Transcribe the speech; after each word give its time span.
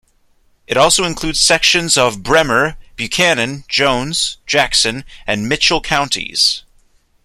It 0.65 0.77
also 0.77 1.03
includes 1.03 1.39
sections 1.39 1.95
of 1.95 2.23
Bremer, 2.23 2.75
Buchanan, 2.95 3.65
Jones, 3.67 4.37
Jackson, 4.47 5.05
and 5.27 5.47
Mitchell 5.47 5.79
counties. 5.79 6.63